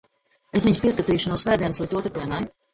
Es 0.59 0.65
viņus 0.67 0.81
pieskatīšu 0.85 1.31
no 1.33 1.39
svētdienas 1.43 1.85
līdz 1.85 2.01
otrdienai? 2.03 2.45